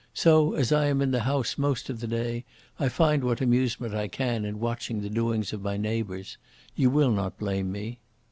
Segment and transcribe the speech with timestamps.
[0.15, 2.43] So, as I am in the house most of the day,
[2.79, 6.39] I find what amusement I can in watching the doings of my neighbours.
[6.75, 7.99] You will not blame me.